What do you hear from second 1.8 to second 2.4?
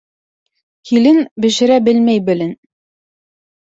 белмәй